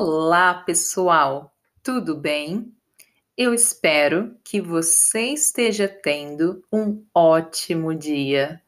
Olá, 0.00 0.54
pessoal! 0.54 1.52
Tudo 1.82 2.16
bem? 2.16 2.72
Eu 3.36 3.52
espero 3.52 4.36
que 4.44 4.60
você 4.60 5.32
esteja 5.32 5.88
tendo 5.88 6.62
um 6.72 7.04
ótimo 7.12 7.92
dia. 7.92 8.62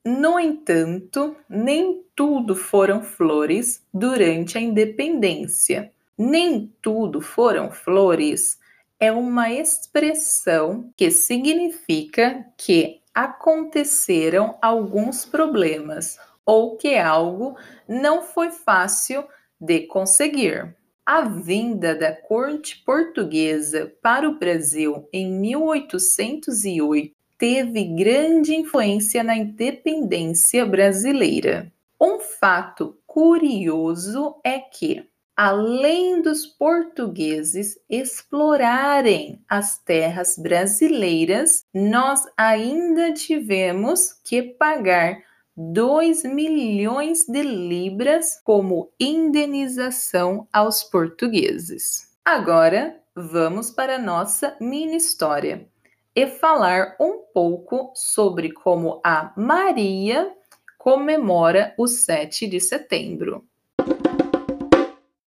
No 0.04 0.40
entanto, 0.40 1.36
nem 1.48 2.04
tudo 2.16 2.56
foram 2.56 3.04
flores 3.04 3.86
durante 3.94 4.58
a 4.58 4.62
independência. 4.62 5.92
Nem 6.18 6.74
tudo 6.82 7.22
foram 7.22 7.70
flores 7.70 8.58
é 9.00 9.12
uma 9.12 9.52
expressão 9.52 10.92
que 10.98 11.12
significa 11.12 12.44
que 12.58 13.02
aconteceram 13.14 14.58
alguns 14.60 15.26
problemas 15.26 16.18
ou 16.44 16.76
que 16.76 16.98
algo 16.98 17.56
não 17.88 18.24
foi 18.24 18.50
fácil 18.50 19.28
de 19.62 19.82
conseguir. 19.82 20.76
A 21.06 21.22
vinda 21.22 21.94
da 21.94 22.16
corte 22.16 22.82
portuguesa 22.86 23.94
para 24.02 24.30
o 24.30 24.40
Brasil 24.40 25.06
em 25.12 25.30
1808 25.30 27.14
teve 27.38 27.84
grande 27.84 28.56
influência 28.56 29.22
na 29.22 29.36
independência 29.36 30.66
brasileira. 30.66 31.70
Um 32.00 32.22
fato 32.22 32.98
curioso 33.06 34.38
é 34.46 34.60
que, 34.60 35.06
além 35.36 36.22
dos 36.22 36.46
portugueses 36.46 37.78
explorarem 37.90 39.42
as 39.50 39.78
terras 39.80 40.38
brasileiras, 40.38 41.66
nós 41.74 42.24
ainda 42.38 43.12
tivemos 43.12 44.14
que 44.24 44.42
pagar 44.42 45.22
2 45.56 46.24
milhões 46.24 47.26
de 47.28 47.44
libras 47.44 48.42
como 48.44 48.92
indenização 49.00 50.48
aos 50.52 50.84
portugueses. 50.84 52.12
Agora, 52.26 53.00
vamos 53.16 53.70
para 53.70 54.00
nossa 54.00 54.58
mini 54.60 54.98
história 54.98 55.68
e 56.16 56.26
falar 56.26 56.96
um 57.00 57.20
pouco 57.32 57.92
sobre 57.94 58.52
como 58.52 59.00
a 59.04 59.32
Maria 59.38 60.34
comemora 60.78 61.76
o 61.78 61.88
7 61.88 62.48
de 62.48 62.60
setembro. 62.60 63.46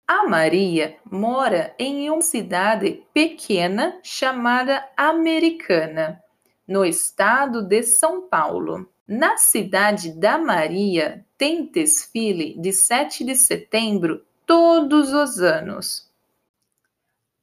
A 0.08 0.26
Maria 0.26 0.96
mora 1.10 1.74
em 1.78 2.08
uma 2.08 2.22
cidade 2.22 3.02
pequena 3.12 3.98
chamada 4.02 4.88
Americana, 4.96 6.22
no 6.66 6.82
estado 6.82 7.62
de 7.62 7.82
São 7.82 8.22
Paulo. 8.26 8.88
Na 9.06 9.36
cidade 9.36 10.12
da 10.12 10.38
Maria, 10.38 11.26
tem 11.36 11.66
desfile 11.66 12.58
de 12.58 12.72
7 12.72 13.22
de 13.22 13.36
setembro 13.36 14.24
todos 14.46 15.12
os 15.12 15.40
anos. 15.40 16.10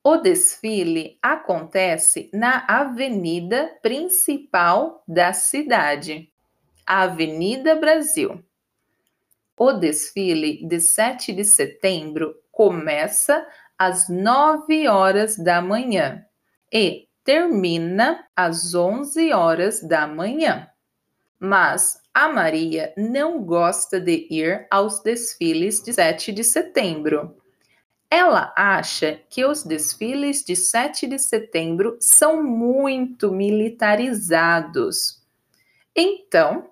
O 0.03 0.17
desfile 0.17 1.19
acontece 1.21 2.31
na 2.33 2.65
avenida 2.67 3.77
principal 3.83 5.03
da 5.07 5.31
cidade, 5.33 6.27
a 6.83 7.03
Avenida 7.03 7.75
Brasil. 7.75 8.43
O 9.55 9.71
desfile 9.73 10.65
de 10.65 10.79
7 10.79 11.31
de 11.31 11.45
setembro 11.45 12.33
começa 12.51 13.47
às 13.77 14.09
9 14.09 14.87
horas 14.87 15.37
da 15.37 15.61
manhã 15.61 16.25
e 16.73 17.07
termina 17.23 18.27
às 18.35 18.73
11 18.73 19.31
horas 19.31 19.87
da 19.87 20.07
manhã. 20.07 20.70
Mas 21.43 21.99
a 22.13 22.29
Maria 22.29 22.93
não 22.95 23.43
gosta 23.43 23.99
de 23.99 24.27
ir 24.29 24.67
aos 24.69 25.01
desfiles 25.01 25.81
de 25.81 25.91
7 25.91 26.31
de 26.31 26.43
setembro. 26.43 27.35
Ela 28.11 28.53
acha 28.55 29.19
que 29.27 29.43
os 29.43 29.63
desfiles 29.63 30.43
de 30.43 30.55
7 30.55 31.07
de 31.07 31.17
setembro 31.17 31.97
são 31.99 32.43
muito 32.43 33.31
militarizados. 33.31 35.19
Então, 35.95 36.69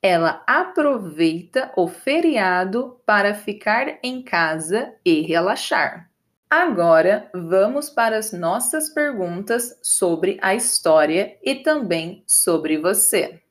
ela 0.00 0.44
aproveita 0.46 1.72
o 1.76 1.88
feriado 1.88 3.00
para 3.04 3.34
ficar 3.34 3.98
em 4.04 4.22
casa 4.22 4.94
e 5.04 5.22
relaxar. 5.22 6.08
Agora 6.48 7.28
vamos 7.34 7.90
para 7.90 8.18
as 8.18 8.32
nossas 8.32 8.88
perguntas 8.88 9.76
sobre 9.82 10.38
a 10.40 10.54
história 10.54 11.36
e 11.42 11.56
também 11.56 12.22
sobre 12.24 12.78
você. 12.78 13.41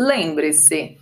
Lembre-se, 0.00 0.96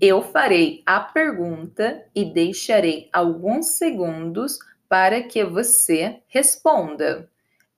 eu 0.00 0.22
farei 0.22 0.82
a 0.86 1.00
pergunta 1.00 2.02
e 2.14 2.24
deixarei 2.24 3.10
alguns 3.12 3.76
segundos 3.76 4.58
para 4.88 5.22
que 5.22 5.44
você 5.44 6.22
responda. 6.28 7.30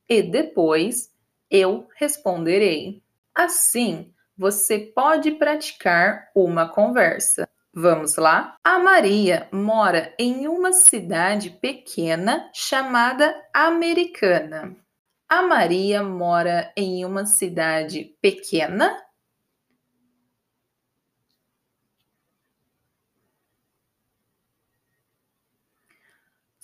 E 0.08 0.22
depois 0.22 1.10
eu 1.50 1.88
responderei. 1.96 3.02
Assim, 3.34 4.14
você 4.38 4.78
pode 4.78 5.32
praticar 5.32 6.30
uma 6.36 6.68
conversa. 6.68 7.48
Vamos 7.74 8.14
lá? 8.16 8.54
A 8.62 8.78
Maria 8.78 9.48
mora 9.50 10.14
em 10.16 10.46
uma 10.46 10.72
cidade 10.72 11.50
pequena 11.50 12.48
chamada 12.54 13.34
Americana. 13.52 14.76
A 15.28 15.42
Maria 15.42 16.00
mora 16.04 16.72
em 16.76 17.04
uma 17.04 17.26
cidade 17.26 18.16
pequena? 18.22 18.96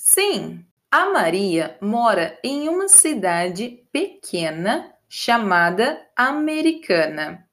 Sim, 0.09 0.65
a 0.89 1.11
Maria 1.11 1.77
mora 1.83 2.39
em 2.45 2.69
uma 2.69 2.89
cidade 2.89 3.85
pequena 3.91 4.95
chamada 5.09 6.01
Americana. 6.15 7.45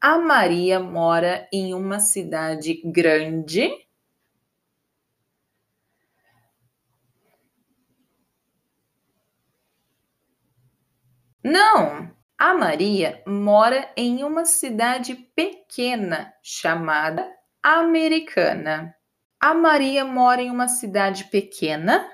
A 0.00 0.16
Maria 0.16 0.80
mora 0.80 1.46
em 1.52 1.74
uma 1.74 2.00
cidade 2.00 2.80
grande? 2.82 3.68
Não, 11.44 12.10
a 12.38 12.54
Maria 12.54 13.22
mora 13.26 13.92
em 13.94 14.24
uma 14.24 14.46
cidade 14.46 15.14
pequena 15.36 16.32
chamada 16.42 17.30
Americana. 17.62 18.97
A 19.40 19.54
Maria 19.54 20.04
mora 20.04 20.42
em 20.42 20.50
uma 20.50 20.66
cidade 20.66 21.24
pequena? 21.26 22.10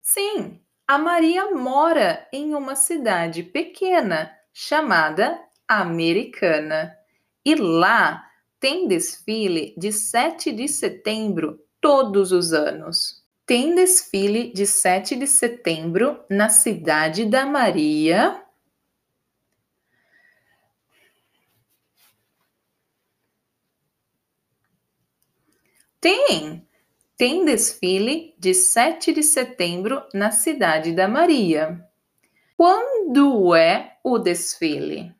Sim, 0.00 0.60
a 0.86 0.98
Maria 0.98 1.52
mora 1.52 2.26
em 2.32 2.52
uma 2.56 2.74
cidade 2.74 3.44
pequena 3.44 4.36
chamada 4.52 5.40
Americana. 5.68 6.92
E 7.44 7.54
lá 7.54 8.28
tem 8.58 8.88
desfile 8.88 9.74
de 9.78 9.92
7 9.92 10.50
de 10.50 10.66
setembro 10.66 11.60
todos 11.80 12.32
os 12.32 12.52
anos. 12.52 13.22
Tem 13.46 13.72
desfile 13.72 14.52
de 14.52 14.66
7 14.66 15.14
de 15.14 15.28
setembro 15.28 16.24
na 16.28 16.48
cidade 16.48 17.24
da 17.24 17.46
Maria 17.46 18.41
Tem! 26.02 26.66
Tem 27.16 27.44
desfile 27.44 28.34
de 28.36 28.52
7 28.54 29.12
de 29.12 29.22
setembro 29.22 30.02
na 30.12 30.32
Cidade 30.32 30.92
da 30.92 31.06
Maria. 31.06 31.80
Quando 32.56 33.54
é 33.54 33.98
o 34.02 34.18
desfile? 34.18 35.14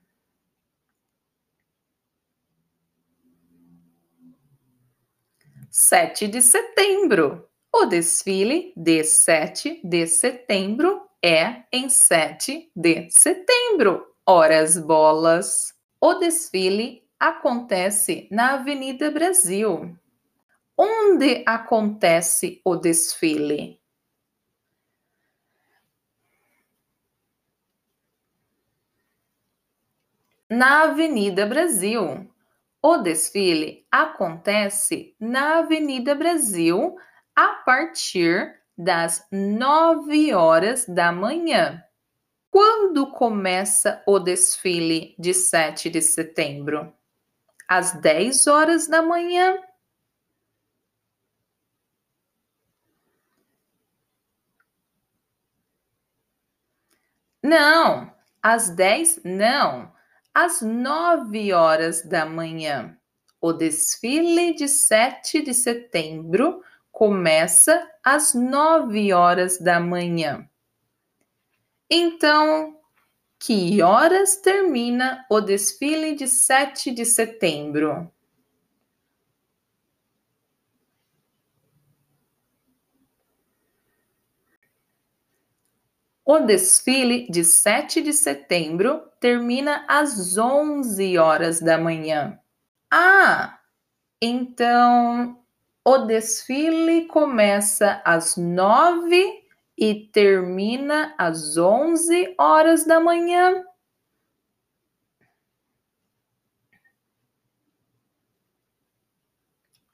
Sete 5.71 6.27
de 6.27 6.43
setembro. 6.43 7.49
O 7.73 7.87
desfile 7.87 8.73
de 8.77 9.05
7 9.05 9.81
de 9.85 10.09
setembro 10.09 11.09
é 11.25 11.63
em 11.73 11.89
7 11.89 12.73
de 12.75 13.09
setembro. 13.09 14.05
Horas 14.27 14.77
bolas. 14.77 15.75
O 16.01 16.15
desfile 16.15 17.09
acontece 17.21 18.27
na 18.33 18.55
Avenida 18.55 19.13
Brasil. 19.13 19.97
Onde 20.77 21.45
acontece 21.47 22.61
o 22.65 22.77
desfile? 22.77 23.81
Na 30.49 30.85
Avenida 30.85 31.47
Brasil. 31.47 32.29
O 32.81 32.97
desfile 32.97 33.87
acontece 33.91 35.15
na 35.21 35.59
Avenida 35.59 36.15
Brasil 36.15 36.97
a 37.37 37.49
partir 37.65 38.61
das 38.77 39.27
9 39.31 40.35
horas 40.35 40.85
da 40.87 41.13
manhã. 41.13 41.83
Quando 42.51 43.13
começa 43.13 44.03
o 44.07 44.19
desfile 44.19 45.15
de 45.19 45.33
7 45.33 45.89
de 45.89 46.03
setembro? 46.03 46.93
Às 47.69 47.93
10 48.01 48.47
horas 48.47 48.89
da 48.89 49.01
manhã 49.01 49.57
Não, 57.43 58.13
às 58.41 58.71
10 58.71 59.21
não, 59.25 59.93
às 60.33 60.63
9 60.63 61.53
horas 61.53 62.03
da 62.03 62.25
manhã. 62.25 62.97
O 63.41 63.53
desfile 63.53 64.55
de 64.55 64.69
7 64.69 65.43
de 65.43 65.53
setembro 65.53 66.63
começa 66.93 67.91
às 68.05 68.33
9 68.35 69.13
horas 69.13 69.59
da 69.59 69.81
manhã. 69.81 70.49
Então, 71.91 72.77
que 73.39 73.83
horas 73.83 74.37
termina 74.37 75.27
o 75.29 75.41
desfile 75.41 76.15
de 76.15 76.29
7 76.29 76.93
de 76.93 77.05
setembro? 77.05 78.09
O 86.25 86.39
desfile 86.39 87.27
de 87.29 87.45
7 87.45 88.01
de 88.01 88.13
setembro 88.13 89.03
termina 89.19 89.85
às 89.89 90.39
11 90.39 91.19
horas 91.19 91.61
da 91.61 91.77
manhã. 91.77 92.39
Ah, 92.91 93.59
então 94.23 95.37
o 95.85 95.99
desfile 95.99 97.07
começa 97.07 98.01
às 98.05 98.37
9 98.37 99.43
e 99.77 99.95
termina 100.13 101.13
às 101.19 101.57
11 101.57 102.35
horas 102.39 102.87
da 102.87 103.01
manhã. 103.01 103.65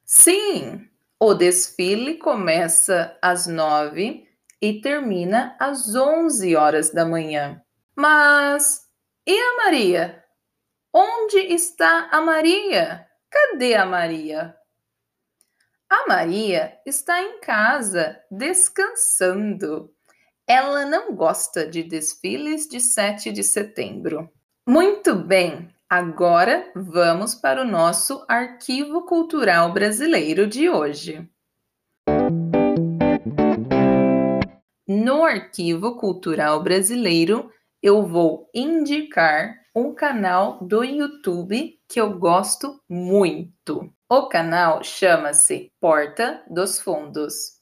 Sim, 0.05 0.89
o 1.21 1.35
desfile 1.35 2.19
começa 2.19 3.17
às 3.23 3.47
9 3.47 4.28
e 4.61 4.81
termina 4.81 5.57
às 5.59 5.95
11 5.95 6.57
horas 6.57 6.91
da 6.91 7.05
manhã. 7.05 7.63
Mas 7.95 8.89
e 9.27 9.39
a 9.39 9.57
Maria? 9.65 10.25
Onde 10.93 11.39
está 11.39 12.09
a 12.11 12.21
Maria? 12.21 13.07
Cadê 13.31 13.75
a 13.75 13.85
Maria? 13.85 14.57
A 15.91 16.07
Maria 16.07 16.79
está 16.85 17.23
em 17.23 17.41
casa, 17.41 18.21
descansando. 18.31 19.91
Ela 20.47 20.85
não 20.87 21.15
gosta 21.15 21.67
de 21.67 21.83
desfiles 21.83 22.67
de 22.67 22.81
7 22.81 23.31
de 23.31 23.43
setembro. 23.43 24.31
Muito 24.67 25.15
bem, 25.15 25.75
agora 25.89 26.71
vamos 26.75 27.35
para 27.35 27.63
o 27.63 27.67
nosso 27.67 28.25
Arquivo 28.29 29.07
Cultural 29.07 29.73
Brasileiro 29.73 30.47
de 30.47 30.69
hoje. 30.71 31.29
No 34.91 35.23
Arquivo 35.23 35.97
Cultural 35.97 36.63
Brasileiro, 36.63 37.53
eu 37.83 38.07
vou 38.07 38.49
indicar 38.55 39.55
um 39.75 39.93
canal 39.93 40.65
do 40.65 40.83
YouTube 40.83 41.79
que 41.87 42.01
eu 42.01 42.19
gosto 42.19 42.81
muito. 42.89 43.93
O 44.09 44.29
canal 44.29 44.83
chama-se 44.83 45.71
Porta 45.79 46.43
dos 46.49 46.81
Fundos. 46.81 47.59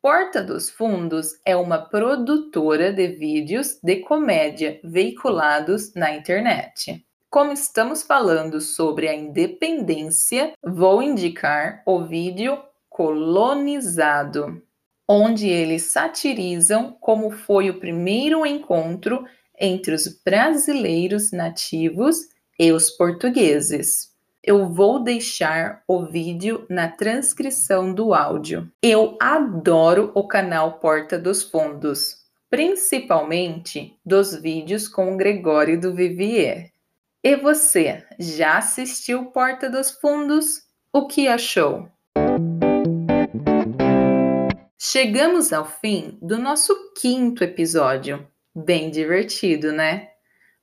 Porta 0.00 0.40
dos 0.40 0.70
Fundos 0.70 1.32
é 1.44 1.56
uma 1.56 1.78
produtora 1.78 2.92
de 2.92 3.08
vídeos 3.08 3.76
de 3.82 3.96
comédia 3.96 4.78
veiculados 4.84 5.92
na 5.94 6.12
internet. 6.14 7.04
Como 7.28 7.50
estamos 7.50 8.04
falando 8.04 8.60
sobre 8.60 9.08
a 9.08 9.12
independência, 9.12 10.52
vou 10.62 11.02
indicar 11.02 11.82
o 11.84 12.04
vídeo 12.04 12.62
Colonizado 12.88 14.62
onde 15.08 15.48
eles 15.48 15.84
satirizam 15.84 16.94
como 17.00 17.30
foi 17.30 17.70
o 17.70 17.80
primeiro 17.80 18.44
encontro 18.44 19.24
entre 19.58 19.94
os 19.94 20.06
brasileiros 20.22 21.32
nativos 21.32 22.28
e 22.58 22.70
os 22.70 22.90
portugueses. 22.90 24.12
Eu 24.44 24.68
vou 24.68 25.02
deixar 25.02 25.82
o 25.86 26.04
vídeo 26.04 26.64
na 26.68 26.88
transcrição 26.88 27.92
do 27.92 28.14
áudio. 28.14 28.70
Eu 28.82 29.16
adoro 29.20 30.12
o 30.14 30.26
canal 30.26 30.78
Porta 30.78 31.18
dos 31.18 31.42
Fundos, 31.42 32.24
principalmente 32.48 33.98
dos 34.04 34.34
vídeos 34.34 34.88
com 34.88 35.12
o 35.12 35.16
Gregório 35.16 35.80
do 35.80 35.94
Vivier. 35.94 36.70
E 37.22 37.36
você, 37.36 38.04
já 38.18 38.58
assistiu 38.58 39.26
Porta 39.26 39.68
dos 39.68 39.90
Fundos? 39.90 40.62
O 40.92 41.06
que 41.06 41.28
achou? 41.28 41.88
Chegamos 45.00 45.52
ao 45.52 45.64
fim 45.64 46.18
do 46.20 46.36
nosso 46.38 46.92
quinto 46.92 47.44
episódio. 47.44 48.26
Bem 48.52 48.90
divertido, 48.90 49.70
né? 49.70 50.08